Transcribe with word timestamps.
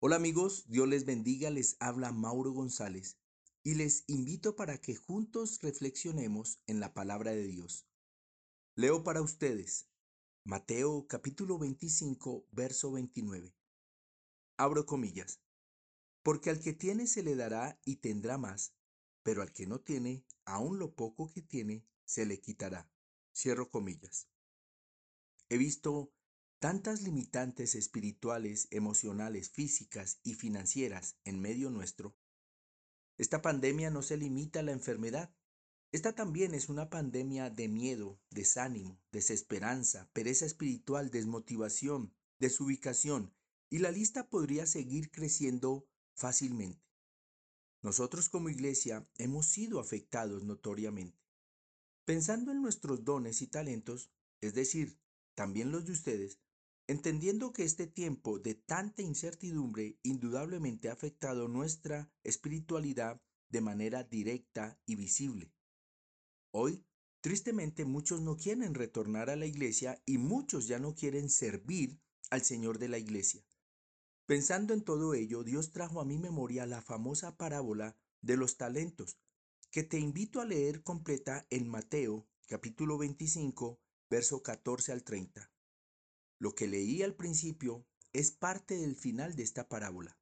Hola 0.00 0.14
amigos, 0.14 0.64
Dios 0.68 0.86
les 0.86 1.04
bendiga, 1.04 1.50
les 1.50 1.76
habla 1.80 2.12
Mauro 2.12 2.52
González 2.52 3.18
y 3.64 3.74
les 3.74 4.04
invito 4.06 4.54
para 4.54 4.80
que 4.80 4.94
juntos 4.94 5.58
reflexionemos 5.60 6.62
en 6.68 6.78
la 6.78 6.94
palabra 6.94 7.32
de 7.32 7.48
Dios. 7.48 7.84
Leo 8.76 9.02
para 9.02 9.22
ustedes 9.22 9.88
Mateo 10.44 11.08
capítulo 11.08 11.58
25, 11.58 12.46
verso 12.52 12.92
29. 12.92 13.56
Abro 14.56 14.86
comillas. 14.86 15.40
Porque 16.22 16.50
al 16.50 16.60
que 16.60 16.74
tiene 16.74 17.08
se 17.08 17.24
le 17.24 17.34
dará 17.34 17.80
y 17.84 17.96
tendrá 17.96 18.38
más, 18.38 18.76
pero 19.24 19.42
al 19.42 19.52
que 19.52 19.66
no 19.66 19.80
tiene, 19.80 20.24
aun 20.44 20.78
lo 20.78 20.94
poco 20.94 21.28
que 21.28 21.42
tiene, 21.42 21.84
se 22.04 22.24
le 22.24 22.40
quitará. 22.40 22.88
Cierro 23.34 23.68
comillas. 23.68 24.28
He 25.48 25.58
visto 25.58 26.12
tantas 26.58 27.02
limitantes 27.02 27.74
espirituales, 27.74 28.66
emocionales, 28.70 29.50
físicas 29.50 30.20
y 30.24 30.34
financieras 30.34 31.16
en 31.24 31.40
medio 31.40 31.70
nuestro. 31.70 32.16
Esta 33.16 33.42
pandemia 33.42 33.90
no 33.90 34.02
se 34.02 34.16
limita 34.16 34.60
a 34.60 34.62
la 34.64 34.72
enfermedad. 34.72 35.34
Esta 35.92 36.14
también 36.14 36.54
es 36.54 36.68
una 36.68 36.90
pandemia 36.90 37.50
de 37.50 37.68
miedo, 37.68 38.20
desánimo, 38.30 39.00
desesperanza, 39.12 40.10
pereza 40.12 40.46
espiritual, 40.46 41.10
desmotivación, 41.10 42.14
desubicación, 42.38 43.34
y 43.70 43.78
la 43.78 43.90
lista 43.90 44.28
podría 44.28 44.66
seguir 44.66 45.10
creciendo 45.10 45.88
fácilmente. 46.14 46.82
Nosotros 47.82 48.28
como 48.28 48.48
iglesia 48.48 49.08
hemos 49.16 49.46
sido 49.46 49.78
afectados 49.78 50.42
notoriamente. 50.42 51.18
Pensando 52.04 52.50
en 52.50 52.62
nuestros 52.62 53.04
dones 53.04 53.42
y 53.42 53.46
talentos, 53.46 54.10
es 54.40 54.54
decir, 54.54 54.98
también 55.34 55.70
los 55.70 55.86
de 55.86 55.92
ustedes, 55.92 56.40
entendiendo 56.88 57.52
que 57.52 57.64
este 57.64 57.86
tiempo 57.86 58.38
de 58.38 58.54
tanta 58.54 59.02
incertidumbre 59.02 59.98
indudablemente 60.02 60.88
ha 60.88 60.94
afectado 60.94 61.46
nuestra 61.46 62.10
espiritualidad 62.24 63.20
de 63.50 63.60
manera 63.60 64.04
directa 64.04 64.80
y 64.86 64.96
visible. 64.96 65.52
Hoy, 66.50 66.86
tristemente, 67.20 67.84
muchos 67.84 68.22
no 68.22 68.36
quieren 68.36 68.72
retornar 68.72 69.28
a 69.28 69.36
la 69.36 69.44
iglesia 69.44 70.02
y 70.06 70.16
muchos 70.16 70.66
ya 70.66 70.78
no 70.78 70.94
quieren 70.94 71.28
servir 71.28 72.00
al 72.30 72.42
Señor 72.42 72.78
de 72.78 72.88
la 72.88 72.98
iglesia. 72.98 73.44
Pensando 74.24 74.72
en 74.72 74.82
todo 74.82 75.12
ello, 75.12 75.44
Dios 75.44 75.72
trajo 75.72 76.00
a 76.00 76.06
mi 76.06 76.18
memoria 76.18 76.64
la 76.64 76.80
famosa 76.80 77.36
parábola 77.36 77.96
de 78.22 78.38
los 78.38 78.56
talentos, 78.56 79.18
que 79.70 79.82
te 79.82 79.98
invito 79.98 80.40
a 80.40 80.46
leer 80.46 80.82
completa 80.82 81.46
en 81.50 81.68
Mateo 81.68 82.26
capítulo 82.46 82.96
25, 82.96 83.78
verso 84.08 84.42
14 84.42 84.92
al 84.92 85.04
30. 85.04 85.50
Lo 86.38 86.54
que 86.54 86.68
leí 86.68 87.02
al 87.02 87.14
principio 87.14 87.86
es 88.12 88.30
parte 88.30 88.76
del 88.76 88.96
final 88.96 89.34
de 89.34 89.42
esta 89.42 89.68
parábola. 89.68 90.18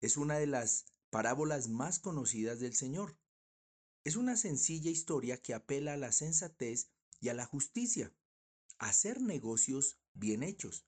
Es 0.00 0.16
una 0.16 0.38
de 0.38 0.46
las 0.46 0.86
parábolas 1.10 1.68
más 1.68 1.98
conocidas 1.98 2.60
del 2.60 2.74
Señor. 2.74 3.18
Es 4.04 4.16
una 4.16 4.36
sencilla 4.36 4.90
historia 4.90 5.40
que 5.42 5.54
apela 5.54 5.94
a 5.94 5.96
la 5.96 6.12
sensatez 6.12 6.90
y 7.20 7.28
a 7.28 7.34
la 7.34 7.44
justicia, 7.44 8.14
a 8.78 8.90
hacer 8.90 9.20
negocios 9.20 9.98
bien 10.14 10.42
hechos. 10.42 10.86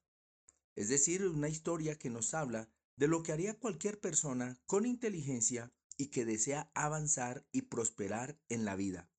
Es 0.77 0.89
decir, 0.89 1.27
una 1.27 1.49
historia 1.49 1.99
que 1.99 2.11
nos 2.11 2.35
habla 2.35 2.71
de 2.97 3.09
lo 3.09 3.23
que 3.23 3.33
haría 3.33 3.59
cualquier 3.59 4.01
persona 4.01 4.61
con 4.67 4.87
inteligencia 4.87 5.73
y 5.97 6.09
que 6.09 6.25
desea 6.25 6.71
avanzar 6.75 7.47
y 7.51 7.63
prosperar 7.63 8.39
en 8.49 8.65
la 8.65 8.77
vida. 8.77 9.11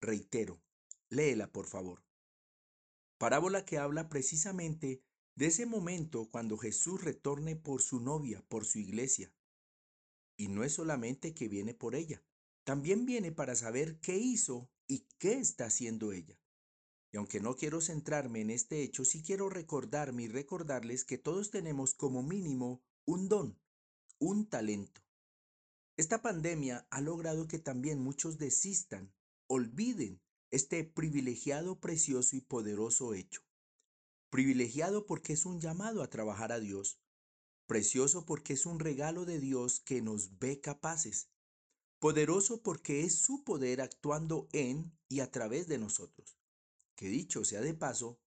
Reitero, 0.00 0.60
léela 1.08 1.52
por 1.52 1.66
favor. 1.66 2.07
Parábola 3.18 3.64
que 3.64 3.78
habla 3.78 4.08
precisamente 4.08 5.02
de 5.34 5.46
ese 5.46 5.66
momento 5.66 6.30
cuando 6.30 6.56
Jesús 6.56 7.02
retorne 7.02 7.56
por 7.56 7.82
su 7.82 8.00
novia, 8.00 8.44
por 8.48 8.64
su 8.64 8.78
iglesia. 8.78 9.32
Y 10.36 10.48
no 10.48 10.62
es 10.62 10.74
solamente 10.74 11.34
que 11.34 11.48
viene 11.48 11.74
por 11.74 11.96
ella, 11.96 12.22
también 12.64 13.06
viene 13.06 13.32
para 13.32 13.56
saber 13.56 13.98
qué 14.00 14.16
hizo 14.16 14.70
y 14.86 15.08
qué 15.18 15.34
está 15.34 15.66
haciendo 15.66 16.12
ella. 16.12 16.40
Y 17.10 17.16
aunque 17.16 17.40
no 17.40 17.56
quiero 17.56 17.80
centrarme 17.80 18.40
en 18.40 18.50
este 18.50 18.82
hecho, 18.82 19.04
sí 19.04 19.22
quiero 19.22 19.48
recordarme 19.48 20.24
y 20.24 20.28
recordarles 20.28 21.04
que 21.04 21.18
todos 21.18 21.50
tenemos 21.50 21.94
como 21.94 22.22
mínimo 22.22 22.82
un 23.04 23.28
don, 23.28 23.58
un 24.18 24.48
talento. 24.48 25.00
Esta 25.96 26.22
pandemia 26.22 26.86
ha 26.90 27.00
logrado 27.00 27.48
que 27.48 27.58
también 27.58 27.98
muchos 28.00 28.38
desistan, 28.38 29.12
olviden 29.48 30.20
este 30.50 30.84
privilegiado, 30.84 31.80
precioso 31.80 32.36
y 32.36 32.40
poderoso 32.40 33.14
hecho. 33.14 33.42
Privilegiado 34.30 35.06
porque 35.06 35.32
es 35.32 35.46
un 35.46 35.60
llamado 35.60 36.02
a 36.02 36.10
trabajar 36.10 36.52
a 36.52 36.60
Dios. 36.60 37.00
Precioso 37.66 38.24
porque 38.24 38.54
es 38.54 38.66
un 38.66 38.80
regalo 38.80 39.24
de 39.24 39.40
Dios 39.40 39.80
que 39.80 40.00
nos 40.00 40.38
ve 40.38 40.60
capaces. 40.60 41.30
Poderoso 41.98 42.62
porque 42.62 43.04
es 43.04 43.20
su 43.20 43.44
poder 43.44 43.80
actuando 43.80 44.48
en 44.52 44.96
y 45.08 45.20
a 45.20 45.30
través 45.30 45.68
de 45.68 45.78
nosotros. 45.78 46.38
Que 46.94 47.08
dicho 47.08 47.44
sea 47.44 47.60
de 47.60 47.74
paso, 47.74 48.20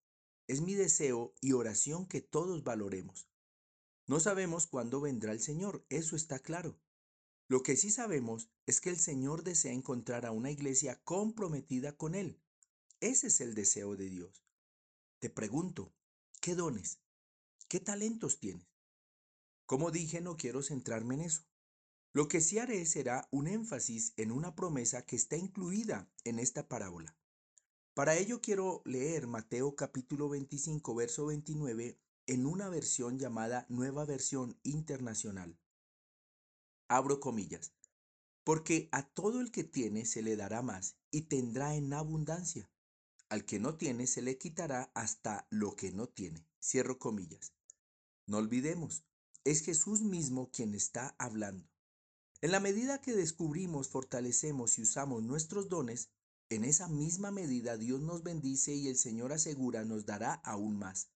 es 0.46 0.60
mi 0.60 0.74
deseo 0.74 1.34
y 1.40 1.52
oración 1.52 2.06
que 2.06 2.20
todos 2.20 2.64
valoremos. 2.64 3.28
No 4.06 4.20
sabemos 4.20 4.66
cuándo 4.66 5.00
vendrá 5.00 5.32
el 5.32 5.40
Señor, 5.40 5.86
eso 5.88 6.16
está 6.16 6.38
claro. 6.40 6.81
Lo 7.52 7.62
que 7.62 7.76
sí 7.76 7.90
sabemos 7.90 8.48
es 8.64 8.80
que 8.80 8.88
el 8.88 8.98
Señor 8.98 9.44
desea 9.44 9.74
encontrar 9.74 10.24
a 10.24 10.30
una 10.30 10.50
iglesia 10.50 11.02
comprometida 11.04 11.94
con 11.98 12.14
Él. 12.14 12.40
Ese 13.00 13.26
es 13.26 13.42
el 13.42 13.54
deseo 13.54 13.94
de 13.94 14.08
Dios. 14.08 14.42
Te 15.18 15.28
pregunto, 15.28 15.92
¿qué 16.40 16.54
dones? 16.54 17.00
¿Qué 17.68 17.78
talentos 17.78 18.40
tienes? 18.40 18.66
Como 19.66 19.90
dije, 19.90 20.22
no 20.22 20.38
quiero 20.38 20.62
centrarme 20.62 21.16
en 21.16 21.20
eso. 21.20 21.44
Lo 22.14 22.26
que 22.26 22.40
sí 22.40 22.58
haré 22.58 22.86
será 22.86 23.28
un 23.30 23.46
énfasis 23.46 24.14
en 24.16 24.32
una 24.32 24.54
promesa 24.54 25.04
que 25.04 25.16
está 25.16 25.36
incluida 25.36 26.10
en 26.24 26.38
esta 26.38 26.68
parábola. 26.68 27.18
Para 27.92 28.16
ello 28.16 28.40
quiero 28.40 28.80
leer 28.86 29.26
Mateo 29.26 29.76
capítulo 29.76 30.30
25, 30.30 30.94
verso 30.94 31.26
29 31.26 32.00
en 32.28 32.46
una 32.46 32.70
versión 32.70 33.18
llamada 33.18 33.66
Nueva 33.68 34.06
Versión 34.06 34.58
Internacional. 34.62 35.61
Abro 36.94 37.20
comillas. 37.20 37.72
Porque 38.44 38.90
a 38.92 39.08
todo 39.08 39.40
el 39.40 39.50
que 39.50 39.64
tiene 39.64 40.04
se 40.04 40.20
le 40.20 40.36
dará 40.36 40.60
más 40.60 40.98
y 41.10 41.22
tendrá 41.22 41.74
en 41.74 41.90
abundancia. 41.94 42.70
Al 43.30 43.46
que 43.46 43.58
no 43.58 43.78
tiene 43.78 44.06
se 44.06 44.20
le 44.20 44.36
quitará 44.36 44.92
hasta 44.94 45.46
lo 45.48 45.74
que 45.74 45.90
no 45.90 46.06
tiene. 46.06 46.46
Cierro 46.62 46.98
comillas. 46.98 47.54
No 48.26 48.36
olvidemos, 48.36 49.06
es 49.42 49.62
Jesús 49.62 50.02
mismo 50.02 50.50
quien 50.50 50.74
está 50.74 51.16
hablando. 51.18 51.66
En 52.42 52.50
la 52.50 52.60
medida 52.60 53.00
que 53.00 53.14
descubrimos, 53.14 53.88
fortalecemos 53.88 54.76
y 54.76 54.82
usamos 54.82 55.22
nuestros 55.22 55.70
dones, 55.70 56.10
en 56.50 56.62
esa 56.62 56.88
misma 56.88 57.30
medida 57.30 57.78
Dios 57.78 58.02
nos 58.02 58.22
bendice 58.22 58.74
y 58.74 58.88
el 58.88 58.98
Señor 58.98 59.32
asegura 59.32 59.86
nos 59.86 60.04
dará 60.04 60.34
aún 60.44 60.78
más. 60.78 61.08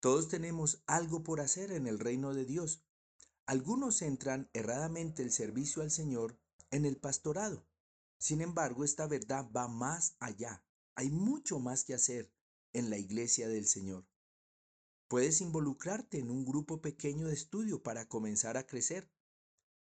Todos 0.00 0.28
tenemos 0.28 0.82
algo 0.86 1.22
por 1.22 1.42
hacer 1.42 1.70
en 1.70 1.86
el 1.86 1.98
reino 1.98 2.32
de 2.32 2.46
Dios. 2.46 2.82
Algunos 3.46 3.96
centran 3.98 4.48
erradamente 4.52 5.22
el 5.22 5.32
servicio 5.32 5.82
al 5.82 5.90
Señor 5.90 6.38
en 6.70 6.84
el 6.86 6.96
pastorado. 6.96 7.66
Sin 8.18 8.40
embargo, 8.40 8.84
esta 8.84 9.06
verdad 9.08 9.50
va 9.50 9.66
más 9.66 10.16
allá. 10.20 10.64
Hay 10.94 11.10
mucho 11.10 11.58
más 11.58 11.84
que 11.84 11.94
hacer 11.94 12.32
en 12.72 12.88
la 12.88 12.98
iglesia 12.98 13.48
del 13.48 13.66
Señor. 13.66 14.06
Puedes 15.08 15.40
involucrarte 15.40 16.20
en 16.20 16.30
un 16.30 16.44
grupo 16.46 16.80
pequeño 16.80 17.26
de 17.26 17.34
estudio 17.34 17.82
para 17.82 18.08
comenzar 18.08 18.56
a 18.56 18.66
crecer. 18.66 19.10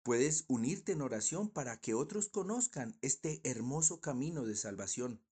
Puedes 0.02 0.44
unirte 0.48 0.92
en 0.92 1.02
oración 1.02 1.50
para 1.50 1.80
que 1.80 1.94
otros 1.94 2.28
conozcan 2.28 2.98
este 3.02 3.40
hermoso 3.44 4.00
camino 4.00 4.44
de 4.44 4.56
salvación. 4.56 5.22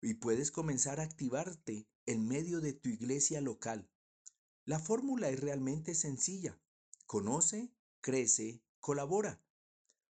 Y 0.00 0.14
puedes 0.14 0.50
comenzar 0.50 0.98
a 0.98 1.04
activarte 1.04 1.86
en 2.06 2.26
medio 2.26 2.60
de 2.62 2.72
tu 2.72 2.88
iglesia 2.88 3.42
local. 3.42 3.88
La 4.64 4.78
fórmula 4.78 5.28
es 5.28 5.38
realmente 5.38 5.94
sencilla. 5.94 6.58
Conoce, 7.10 7.74
crece, 8.00 8.62
colabora. 8.78 9.42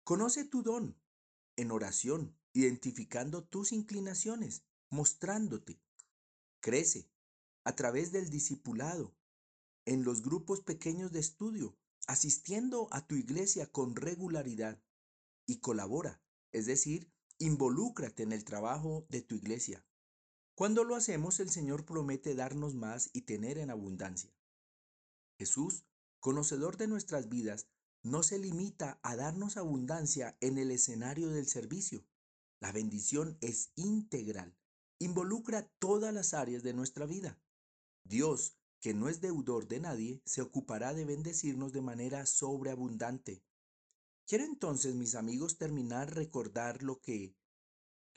Conoce 0.03 0.47
tu 0.47 0.63
don 0.63 0.99
en 1.57 1.71
oración, 1.71 2.35
identificando 2.55 3.45
tus 3.45 3.73
inclinaciones, 3.73 4.65
mostrándote. 4.89 5.79
Crece 6.61 7.11
a 7.65 7.77
través 7.77 8.13
del 8.13 8.31
discipulado, 8.31 9.15
en 9.85 10.05
los 10.05 10.23
grupos 10.23 10.63
pequeños 10.63 11.13
de 11.13 11.21
estudio, 11.21 11.77
asistiendo 12.07 12.89
a 12.93 13.07
tu 13.07 13.17
iglesia 13.17 13.71
con 13.71 13.95
regularidad 13.95 14.83
y 15.45 15.61
colabora, 15.61 16.23
es 16.51 16.65
decir, 16.65 17.13
involúcrate 17.37 18.23
en 18.23 18.33
el 18.33 18.47
trabajo 18.47 19.05
de 19.11 19.21
tu 19.21 19.35
iglesia. 19.35 19.85
Cuando 20.55 20.83
lo 20.83 20.97
hacemos, 20.97 21.41
el 21.41 21.51
Señor 21.51 21.85
promete 21.85 22.35
darnos 22.35 22.75
más 22.75 23.11
y 23.13 23.27
tener 23.27 23.59
en 23.59 23.71
abundancia. 23.71 24.35
Jesús 25.39 25.85
conocedor 26.27 26.77
de 26.77 26.89
nuestras 26.89 27.29
vidas, 27.29 27.69
no 28.03 28.25
se 28.25 28.41
limita 28.41 28.99
a 29.05 29.15
darnos 29.15 29.57
abundancia 29.57 30.37
en 30.41 30.59
el 30.59 30.73
escenario 30.73 31.29
del 31.29 31.47
servicio. 31.47 32.05
La 32.59 32.73
bendición 32.73 33.39
es 33.41 33.71
integral, 33.77 34.59
involucra 34.99 35.71
todas 35.79 36.13
las 36.13 36.35
áreas 36.35 36.65
de 36.65 36.75
nuestra 36.75 37.07
vida. 37.07 37.41
Dios 38.03 38.59
que 38.81 38.93
no 38.93 39.09
es 39.09 39.21
deudor 39.21 39.69
de 39.69 39.79
nadie, 39.79 40.21
se 40.25 40.43
ocupará 40.43 40.95
de 40.95 41.05
bendecirnos 41.05 41.73
de 41.73 41.83
manera 41.83 42.27
sobreabundante. 42.27 43.45
Quiero 44.27 44.47
entonces, 44.47 44.97
mis 44.97 45.15
amigos, 45.15 45.59
terminar 45.59 46.13
recordar 46.13 46.83
lo 46.83 47.01
que 47.01 47.37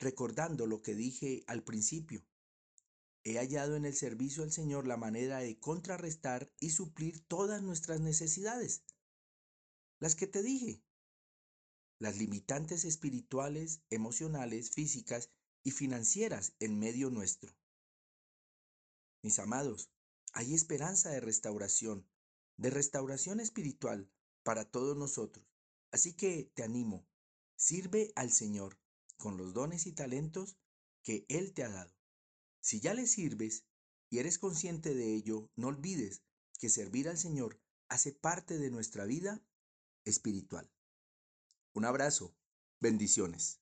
recordando 0.00 0.66
lo 0.66 0.82
que 0.82 0.96
dije 0.96 1.44
al 1.46 1.62
principio. 1.62 2.26
He 3.22 3.36
hallado 3.38 3.76
en 3.76 3.84
el 3.84 3.94
servicio 3.94 4.42
al 4.42 4.52
Señor 4.52 4.86
la 4.86 4.96
manera 4.96 5.38
de 5.38 5.58
contrarrestar 5.58 6.50
y 6.58 6.70
suplir 6.70 7.26
todas 7.26 7.62
nuestras 7.62 8.00
necesidades. 8.00 8.82
Las 9.98 10.14
que 10.14 10.26
te 10.26 10.42
dije. 10.42 10.82
Las 11.98 12.16
limitantes 12.16 12.86
espirituales, 12.86 13.82
emocionales, 13.90 14.70
físicas 14.70 15.30
y 15.62 15.72
financieras 15.72 16.54
en 16.60 16.78
medio 16.78 17.10
nuestro. 17.10 17.54
Mis 19.22 19.38
amados, 19.38 19.90
hay 20.32 20.54
esperanza 20.54 21.10
de 21.10 21.20
restauración, 21.20 22.08
de 22.56 22.70
restauración 22.70 23.38
espiritual 23.38 24.10
para 24.42 24.64
todos 24.64 24.96
nosotros. 24.96 25.46
Así 25.92 26.14
que 26.14 26.50
te 26.54 26.62
animo, 26.62 27.06
sirve 27.56 28.12
al 28.16 28.32
Señor 28.32 28.78
con 29.18 29.36
los 29.36 29.52
dones 29.52 29.86
y 29.86 29.92
talentos 29.92 30.56
que 31.02 31.26
Él 31.28 31.52
te 31.52 31.64
ha 31.64 31.68
dado. 31.68 31.99
Si 32.60 32.80
ya 32.80 32.94
le 32.94 33.06
sirves 33.06 33.64
y 34.10 34.18
eres 34.18 34.38
consciente 34.38 34.94
de 34.94 35.14
ello, 35.14 35.50
no 35.56 35.68
olvides 35.68 36.22
que 36.58 36.68
servir 36.68 37.08
al 37.08 37.18
Señor 37.18 37.60
hace 37.88 38.12
parte 38.12 38.58
de 38.58 38.70
nuestra 38.70 39.04
vida 39.06 39.42
espiritual. 40.04 40.70
Un 41.72 41.84
abrazo, 41.84 42.36
bendiciones. 42.80 43.60